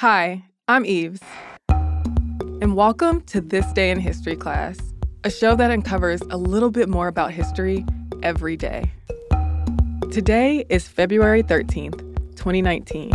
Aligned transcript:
Hi, 0.00 0.42
I'm 0.66 0.86
Eves, 0.86 1.20
and 1.68 2.74
welcome 2.74 3.20
to 3.26 3.42
This 3.42 3.70
Day 3.74 3.90
in 3.90 4.00
History 4.00 4.34
class, 4.34 4.78
a 5.24 5.30
show 5.30 5.54
that 5.56 5.70
uncovers 5.70 6.22
a 6.30 6.38
little 6.38 6.70
bit 6.70 6.88
more 6.88 7.06
about 7.06 7.32
history 7.32 7.84
every 8.22 8.56
day. 8.56 8.90
Today 10.10 10.64
is 10.70 10.88
February 10.88 11.42
13th, 11.42 11.98
2019. 12.34 13.10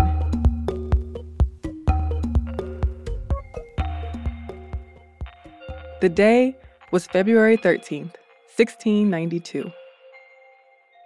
The 6.02 6.10
day 6.10 6.56
was 6.92 7.08
February 7.08 7.58
13th, 7.58 8.14
1692. 8.58 9.72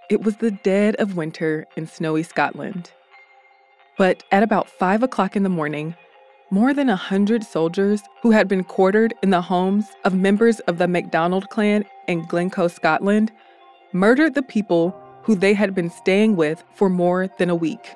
It 0.09 0.23
was 0.23 0.36
the 0.36 0.52
dead 0.52 0.98
of 0.98 1.16
winter 1.16 1.66
in 1.77 1.88
snowy 1.88 2.23
Scotland. 2.23 2.91
But 4.00 4.23
at 4.31 4.43
about 4.43 4.70
5 4.70 5.04
o'clock 5.04 5.36
in 5.36 5.43
the 5.43 5.50
morning, 5.50 5.93
more 6.52 6.73
than 6.73 6.88
a 6.88 6.95
hundred 6.95 7.43
soldiers 7.43 8.02
who 8.21 8.31
had 8.31 8.48
been 8.48 8.63
quartered 8.63 9.13
in 9.21 9.30
the 9.30 9.41
homes 9.41 9.88
of 10.05 10.16
members 10.16 10.62
of 10.62 10.77
the 10.77 10.88
MacDonald 10.88 11.49
clan 11.49 11.84
in 12.07 12.26
Glencoe, 12.26 12.70
Scotland, 12.70 13.30
murdered 13.91 14.35
the 14.35 14.41
people 14.41 14.95
who 15.23 15.35
they 15.35 15.54
had 15.54 15.76
been 15.76 15.90
staying 15.90 16.38
with 16.38 16.63
for 16.76 16.90
more 16.90 17.27
than 17.40 17.49
a 17.49 17.55
week. 17.55 17.93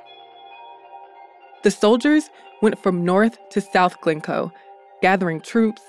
The 1.64 1.72
soldiers 1.72 2.30
went 2.62 2.78
from 2.78 3.06
north 3.06 3.38
to 3.52 3.62
south 3.62 4.02
Glencoe, 4.02 4.52
gathering 5.02 5.40
troops, 5.40 5.84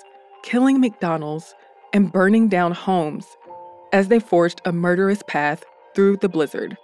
killing 0.44 0.80
MacDonalds, 0.80 1.56
and 1.92 2.12
burning 2.12 2.46
down 2.46 2.70
homes 2.70 3.27
as 3.92 4.06
they 4.06 4.20
forged 4.20 4.60
a 4.64 4.70
murderous 4.70 5.24
path 5.27 5.64
through 5.96 6.19
the 6.19 6.28
blizzard. 6.28 6.78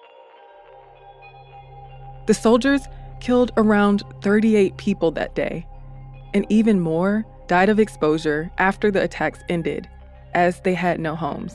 The 2.27 2.35
soldiers 2.35 2.83
killed 3.21 3.53
around 3.57 4.03
38 4.23 4.77
people 4.77 5.11
that 5.13 5.35
day, 5.35 5.67
and 6.35 6.47
even 6.49 6.81
more 6.81 7.25
died 7.47 7.69
of 7.69 7.81
exposure 7.81 8.51
after 8.59 8.91
the 8.91 9.03
attacks 9.03 9.41
ended, 9.49 9.89
as 10.35 10.61
they 10.61 10.75
had 10.75 11.01
no 11.01 11.15
homes. 11.17 11.55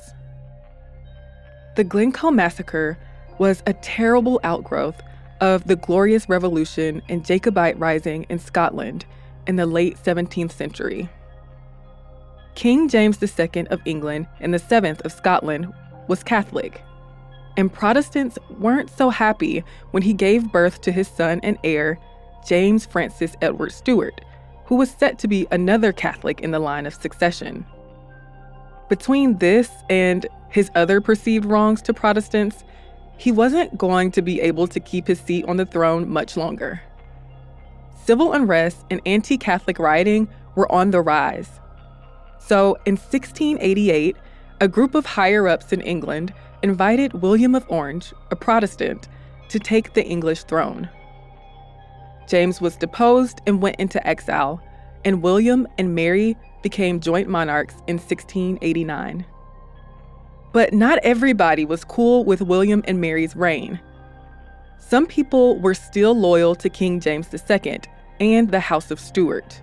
The 1.75 1.83
Glencoe 1.83 2.31
Massacre 2.31 2.97
was 3.37 3.63
a 3.65 3.73
terrible 3.73 4.39
outgrowth 4.43 5.01
of 5.41 5.65
the 5.65 5.75
Glorious 5.75 6.29
Revolution 6.29 7.01
and 7.09 7.25
Jacobite 7.25 7.77
Rising 7.77 8.25
in 8.29 8.39
Scotland 8.39 9.05
in 9.47 9.57
the 9.57 9.65
late 9.65 9.97
17th 10.03 10.51
century. 10.51 11.09
King 12.55 12.87
James 12.87 13.21
II 13.21 13.67
of 13.67 13.81
England 13.85 14.27
and 14.39 14.53
the 14.53 14.59
Seventh 14.59 15.01
of 15.01 15.11
Scotland 15.11 15.73
was 16.07 16.23
Catholic 16.23 16.81
and 17.57 17.71
Protestants 17.71 18.37
weren't 18.59 18.89
so 18.89 19.09
happy 19.09 19.63
when 19.91 20.03
he 20.03 20.13
gave 20.13 20.51
birth 20.51 20.81
to 20.81 20.91
his 20.91 21.07
son 21.07 21.39
and 21.43 21.57
heir, 21.63 21.99
James 22.47 22.85
Francis 22.85 23.35
Edward 23.41 23.71
Stuart, 23.71 24.21
who 24.65 24.75
was 24.75 24.89
set 24.89 25.19
to 25.19 25.27
be 25.27 25.47
another 25.51 25.91
Catholic 25.91 26.41
in 26.41 26.51
the 26.51 26.59
line 26.59 26.85
of 26.85 26.93
succession. 26.93 27.65
Between 28.89 29.37
this 29.37 29.71
and 29.89 30.25
his 30.49 30.69
other 30.75 31.01
perceived 31.01 31.45
wrongs 31.45 31.81
to 31.83 31.93
Protestants, 31.93 32.63
he 33.17 33.31
wasn't 33.31 33.77
going 33.77 34.11
to 34.11 34.21
be 34.21 34.41
able 34.41 34.67
to 34.67 34.79
keep 34.79 35.07
his 35.07 35.19
seat 35.19 35.45
on 35.45 35.57
the 35.57 35.65
throne 35.65 36.09
much 36.09 36.37
longer. 36.37 36.81
Civil 38.03 38.33
unrest 38.33 38.85
and 38.91 39.01
anti 39.05 39.37
Catholic 39.37 39.79
rioting 39.79 40.27
were 40.55 40.71
on 40.71 40.91
the 40.91 41.01
rise. 41.01 41.59
So 42.37 42.77
in 42.85 42.95
1688, 42.95 44.15
a 44.61 44.67
group 44.67 44.93
of 44.93 45.05
higher 45.05 45.47
ups 45.47 45.73
in 45.73 45.81
England 45.81 46.33
invited 46.63 47.21
William 47.21 47.55
of 47.55 47.65
Orange, 47.69 48.13
a 48.31 48.35
Protestant, 48.35 49.07
to 49.49 49.59
take 49.59 49.93
the 49.93 50.05
English 50.05 50.43
throne. 50.43 50.89
James 52.27 52.59
was 52.59 52.77
deposed 52.77 53.41
and 53.45 53.61
went 53.61 53.75
into 53.77 54.05
exile, 54.07 54.61
and 55.03 55.21
William 55.21 55.67
and 55.77 55.93
Mary 55.93 56.35
became 56.63 56.99
joint 56.99 57.29
monarchs 57.29 57.75
in 57.87 57.97
1689. 57.97 59.25
But 60.51 60.73
not 60.73 60.99
everybody 61.03 61.65
was 61.65 61.83
cool 61.83 62.25
with 62.25 62.41
William 62.41 62.83
and 62.87 62.99
Mary's 62.99 63.35
reign. 63.35 63.79
Some 64.79 65.05
people 65.05 65.59
were 65.59 65.73
still 65.73 66.17
loyal 66.17 66.55
to 66.55 66.69
King 66.69 66.99
James 66.99 67.29
II 67.33 67.81
and 68.19 68.49
the 68.49 68.59
House 68.59 68.89
of 68.91 68.99
Stuart. 68.99 69.61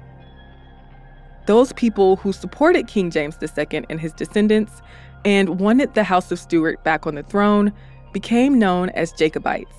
Those 1.46 1.72
people 1.72 2.16
who 2.16 2.32
supported 2.32 2.86
King 2.86 3.10
James 3.10 3.36
II 3.40 3.84
and 3.88 4.00
his 4.00 4.12
descendants 4.12 4.80
and 5.24 5.60
wanted 5.60 5.94
the 5.94 6.04
House 6.04 6.30
of 6.30 6.38
Stuart 6.38 6.82
back 6.84 7.06
on 7.06 7.14
the 7.14 7.22
throne 7.22 7.72
became 8.12 8.58
known 8.58 8.90
as 8.90 9.12
Jacobites. 9.12 9.76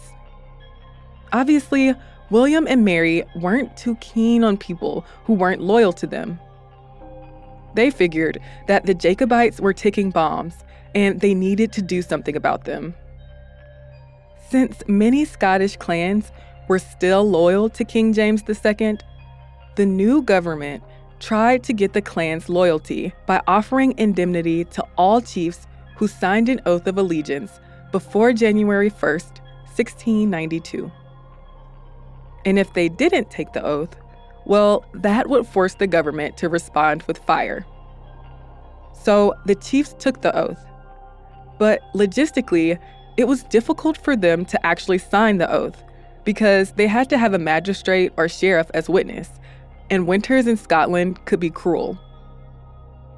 Obviously, 1.31 1.93
William 2.29 2.67
and 2.67 2.85
Mary 2.85 3.23
weren't 3.35 3.75
too 3.77 3.95
keen 3.95 4.43
on 4.43 4.57
people 4.57 5.05
who 5.25 5.33
weren't 5.33 5.61
loyal 5.61 5.93
to 5.93 6.07
them. 6.07 6.39
They 7.75 7.89
figured 7.89 8.39
that 8.67 8.85
the 8.85 8.93
Jacobites 8.93 9.59
were 9.59 9.73
ticking 9.73 10.11
bombs 10.11 10.53
and 10.95 11.19
they 11.19 11.33
needed 11.33 11.71
to 11.73 11.81
do 11.81 12.01
something 12.01 12.35
about 12.35 12.65
them. 12.65 12.93
Since 14.49 14.83
many 14.87 15.25
Scottish 15.25 15.77
clans 15.77 16.31
were 16.67 16.79
still 16.79 17.27
loyal 17.27 17.69
to 17.69 17.83
King 17.83 18.13
James 18.13 18.43
II, 18.47 18.97
the 19.75 19.85
new 19.85 20.21
government 20.21 20.83
tried 21.23 21.63
to 21.63 21.73
get 21.73 21.93
the 21.93 22.01
clan's 22.01 22.49
loyalty 22.49 23.13
by 23.25 23.41
offering 23.47 23.93
indemnity 23.97 24.65
to 24.65 24.85
all 24.97 25.21
chiefs 25.21 25.67
who 25.95 26.05
signed 26.05 26.49
an 26.49 26.59
oath 26.65 26.85
of 26.85 26.97
allegiance 26.97 27.61
before 27.93 28.33
January 28.33 28.89
1, 28.89 28.99
1692. 28.99 30.91
And 32.45 32.59
if 32.59 32.73
they 32.73 32.89
didn't 32.89 33.31
take 33.31 33.53
the 33.53 33.63
oath, 33.63 33.95
well, 34.45 34.83
that 34.95 35.29
would 35.29 35.47
force 35.47 35.75
the 35.75 35.87
government 35.87 36.35
to 36.37 36.49
respond 36.49 37.03
with 37.03 37.19
fire. 37.19 37.65
So 39.01 39.33
the 39.45 39.55
chiefs 39.55 39.95
took 39.97 40.21
the 40.21 40.37
oath. 40.37 40.59
But 41.57 41.79
logistically, 41.93 42.77
it 43.15 43.29
was 43.29 43.43
difficult 43.43 43.97
for 43.97 44.17
them 44.17 44.43
to 44.45 44.65
actually 44.65 44.97
sign 44.97 45.37
the 45.37 45.49
oath 45.49 45.81
because 46.25 46.73
they 46.73 46.87
had 46.87 47.09
to 47.11 47.17
have 47.17 47.33
a 47.33 47.39
magistrate 47.39 48.11
or 48.17 48.27
sheriff 48.27 48.69
as 48.73 48.89
witness, 48.89 49.29
and 49.89 50.07
winters 50.07 50.47
in 50.47 50.57
Scotland 50.57 51.23
could 51.25 51.39
be 51.39 51.49
cruel. 51.49 51.97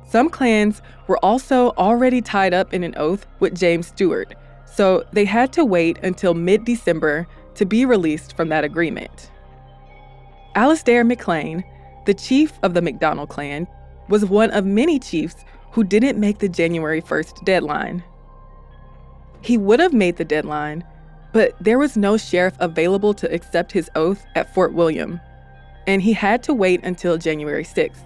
Some 0.09 0.29
clans 0.29 0.81
were 1.07 1.23
also 1.23 1.71
already 1.71 2.21
tied 2.21 2.53
up 2.53 2.73
in 2.73 2.83
an 2.83 2.93
oath 2.97 3.25
with 3.39 3.57
James 3.57 3.87
Stuart, 3.87 4.35
so 4.65 5.03
they 5.13 5.25
had 5.25 5.51
to 5.53 5.65
wait 5.65 5.97
until 6.03 6.33
mid 6.33 6.65
December 6.65 7.27
to 7.55 7.65
be 7.65 7.85
released 7.85 8.35
from 8.35 8.49
that 8.49 8.63
agreement. 8.63 9.31
Alastair 10.55 11.03
MacIain, 11.03 11.63
the 12.05 12.13
chief 12.13 12.53
of 12.63 12.73
the 12.73 12.81
MacDonald 12.81 13.29
clan, 13.29 13.67
was 14.07 14.25
one 14.25 14.51
of 14.51 14.65
many 14.65 14.99
chiefs 14.99 15.43
who 15.71 15.83
didn't 15.83 16.19
make 16.19 16.39
the 16.39 16.47
January 16.47 17.01
1st 17.01 17.43
deadline. 17.43 18.03
He 19.41 19.57
would 19.57 19.79
have 19.79 19.93
made 19.93 20.17
the 20.17 20.25
deadline, 20.25 20.85
but 21.33 21.53
there 21.59 21.77
was 21.77 21.97
no 21.97 22.15
sheriff 22.15 22.55
available 22.59 23.13
to 23.15 23.33
accept 23.33 23.71
his 23.71 23.89
oath 23.95 24.25
at 24.35 24.53
Fort 24.53 24.73
William, 24.73 25.19
and 25.87 26.01
he 26.01 26.13
had 26.13 26.43
to 26.43 26.53
wait 26.53 26.83
until 26.83 27.17
January 27.17 27.63
6th. 27.63 28.03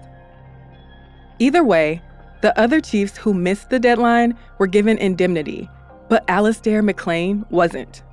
Either 1.40 1.63
way, 1.63 2.01
the 2.41 2.57
other 2.59 2.79
chiefs 2.79 3.17
who 3.17 3.34
missed 3.34 3.69
the 3.69 3.79
deadline 3.79 4.38
were 4.57 4.67
given 4.67 4.97
indemnity, 4.97 5.69
but 6.09 6.23
Alastair 6.29 6.81
MacIain 6.81 7.50
wasn't. 7.51 8.03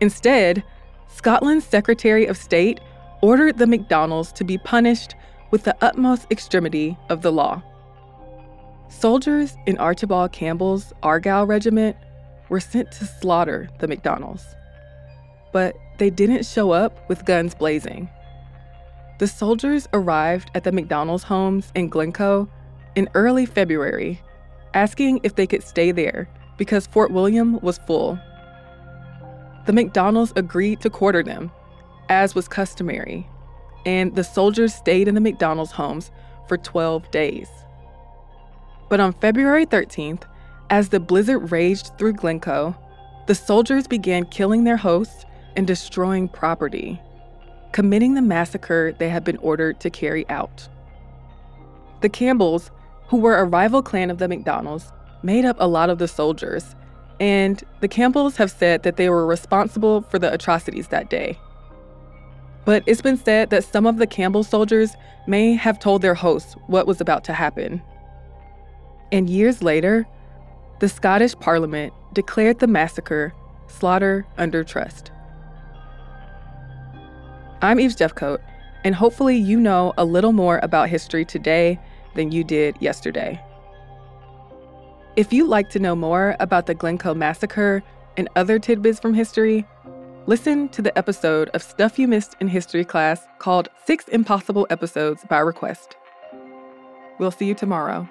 Instead, 0.00 0.62
Scotland's 1.08 1.66
Secretary 1.66 2.26
of 2.26 2.36
State 2.36 2.80
ordered 3.22 3.58
the 3.58 3.66
MacDonalds 3.66 4.32
to 4.32 4.44
be 4.44 4.58
punished 4.58 5.14
with 5.50 5.64
the 5.64 5.76
utmost 5.80 6.26
extremity 6.30 6.96
of 7.08 7.22
the 7.22 7.32
law. 7.32 7.62
Soldiers 8.88 9.56
in 9.66 9.78
Archibald 9.78 10.32
Campbell's 10.32 10.92
Argyll 11.02 11.46
Regiment 11.46 11.96
were 12.48 12.60
sent 12.60 12.92
to 12.92 13.06
slaughter 13.06 13.68
the 13.78 13.88
MacDonalds. 13.88 14.44
But 15.52 15.74
they 15.98 16.10
didn't 16.10 16.46
show 16.46 16.70
up 16.72 17.08
with 17.08 17.24
guns 17.24 17.54
blazing. 17.54 18.08
The 19.22 19.28
soldiers 19.28 19.88
arrived 19.92 20.50
at 20.52 20.64
the 20.64 20.72
MacDonalds' 20.72 21.22
homes 21.22 21.70
in 21.76 21.88
Glencoe 21.88 22.48
in 22.96 23.08
early 23.14 23.46
February, 23.46 24.20
asking 24.74 25.20
if 25.22 25.36
they 25.36 25.46
could 25.46 25.62
stay 25.62 25.92
there 25.92 26.28
because 26.56 26.88
Fort 26.88 27.12
William 27.12 27.60
was 27.60 27.78
full. 27.78 28.18
The 29.66 29.72
MacDonalds 29.72 30.32
agreed 30.34 30.80
to 30.80 30.90
quarter 30.90 31.22
them, 31.22 31.52
as 32.08 32.34
was 32.34 32.48
customary, 32.48 33.28
and 33.86 34.12
the 34.16 34.24
soldiers 34.24 34.74
stayed 34.74 35.06
in 35.06 35.14
the 35.14 35.20
MacDonalds' 35.20 35.70
homes 35.70 36.10
for 36.48 36.56
12 36.56 37.08
days. 37.12 37.48
But 38.88 38.98
on 38.98 39.12
February 39.12 39.66
13th, 39.66 40.24
as 40.68 40.88
the 40.88 40.98
blizzard 40.98 41.52
raged 41.52 41.96
through 41.96 42.14
Glencoe, 42.14 42.74
the 43.28 43.36
soldiers 43.36 43.86
began 43.86 44.24
killing 44.24 44.64
their 44.64 44.78
hosts 44.78 45.26
and 45.54 45.64
destroying 45.64 46.26
property 46.26 47.00
committing 47.72 48.14
the 48.14 48.22
massacre 48.22 48.94
they 48.98 49.08
had 49.08 49.24
been 49.24 49.38
ordered 49.38 49.80
to 49.80 49.90
carry 49.90 50.28
out. 50.28 50.68
The 52.00 52.08
Campbells, 52.08 52.70
who 53.08 53.16
were 53.16 53.36
a 53.36 53.44
rival 53.44 53.82
clan 53.82 54.10
of 54.10 54.18
the 54.18 54.28
MacDonalds, 54.28 54.92
made 55.22 55.44
up 55.44 55.56
a 55.58 55.68
lot 55.68 55.90
of 55.90 55.98
the 55.98 56.08
soldiers, 56.08 56.74
and 57.20 57.62
the 57.80 57.88
Campbells 57.88 58.36
have 58.36 58.50
said 58.50 58.82
that 58.82 58.96
they 58.96 59.08
were 59.08 59.26
responsible 59.26 60.02
for 60.02 60.18
the 60.18 60.32
atrocities 60.32 60.88
that 60.88 61.10
day. 61.10 61.38
But 62.64 62.82
it's 62.86 63.02
been 63.02 63.16
said 63.16 63.50
that 63.50 63.64
some 63.64 63.86
of 63.86 63.98
the 63.98 64.06
Campbell 64.06 64.44
soldiers 64.44 64.94
may 65.26 65.54
have 65.54 65.78
told 65.78 66.02
their 66.02 66.14
hosts 66.14 66.54
what 66.66 66.86
was 66.86 67.00
about 67.00 67.24
to 67.24 67.32
happen. 67.32 67.82
And 69.10 69.28
years 69.28 69.62
later, 69.62 70.06
the 70.80 70.88
Scottish 70.88 71.36
Parliament 71.38 71.92
declared 72.12 72.58
the 72.58 72.66
massacre 72.66 73.32
slaughter 73.68 74.26
under 74.36 74.64
trust. 74.64 75.12
I'm 77.62 77.78
Eve 77.78 77.94
Jeffcoat, 77.94 78.40
and 78.82 78.92
hopefully 78.92 79.36
you 79.36 79.60
know 79.60 79.94
a 79.96 80.04
little 80.04 80.32
more 80.32 80.58
about 80.64 80.88
history 80.88 81.24
today 81.24 81.78
than 82.16 82.32
you 82.32 82.42
did 82.42 82.76
yesterday. 82.80 83.40
If 85.14 85.32
you'd 85.32 85.46
like 85.46 85.70
to 85.70 85.78
know 85.78 85.94
more 85.94 86.34
about 86.40 86.66
the 86.66 86.74
Glencoe 86.74 87.14
Massacre 87.14 87.80
and 88.16 88.28
other 88.34 88.58
tidbits 88.58 88.98
from 88.98 89.14
history, 89.14 89.64
listen 90.26 90.70
to 90.70 90.82
the 90.82 90.98
episode 90.98 91.50
of 91.50 91.62
Stuff 91.62 92.00
You 92.00 92.08
Missed 92.08 92.34
in 92.40 92.48
History 92.48 92.84
class 92.84 93.24
called 93.38 93.68
Six 93.86 94.08
Impossible 94.08 94.66
Episodes 94.68 95.24
by 95.28 95.38
Request. 95.38 95.94
We'll 97.20 97.30
see 97.30 97.46
you 97.46 97.54
tomorrow. 97.54 98.08